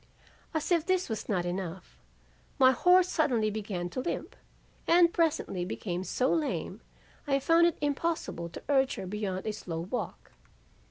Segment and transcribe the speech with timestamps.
[0.55, 1.99] As if this was not enough,
[2.57, 4.35] my horse suddenly began to limp
[4.87, 6.81] and presently became so lame
[7.27, 10.31] I found it impossible to urge her beyond a slow walk.